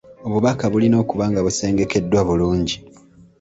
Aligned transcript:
Obubaka 0.27 0.63
bulina 0.71 0.97
okuba 1.03 1.23
nga 1.31 1.41
busengekeddwa 1.45 2.21
bulungi. 2.27 2.75